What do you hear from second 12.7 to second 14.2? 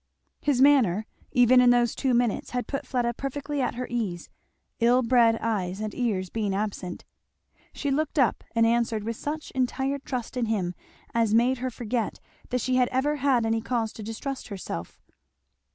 had ever had any cause to